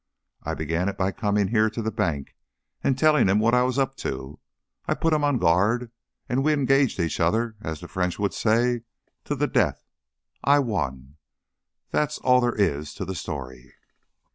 I 0.41 0.55
began 0.55 0.89
it 0.89 0.97
by 0.97 1.11
coming 1.11 1.49
here 1.49 1.69
to 1.69 1.79
the 1.83 1.91
bank 1.91 2.35
and 2.83 2.97
telling 2.97 3.29
him 3.29 3.37
what 3.37 3.53
I 3.53 3.61
was 3.61 3.77
up 3.77 3.95
to. 3.97 4.39
I 4.87 4.95
put 4.95 5.13
him 5.13 5.23
on 5.23 5.37
guard, 5.37 5.91
and 6.27 6.43
we 6.43 6.53
engaged 6.53 6.99
each 6.99 7.19
other, 7.19 7.55
as 7.61 7.81
the 7.81 7.87
French 7.87 8.17
would 8.17 8.33
say, 8.33 8.81
'to 9.25 9.35
the 9.35 9.45
death.' 9.45 9.85
I 10.43 10.57
won. 10.57 11.17
That's 11.91 12.17
all 12.17 12.41
there 12.41 12.55
is 12.55 12.95
to 12.95 13.05
the 13.05 13.13
story." 13.13 13.75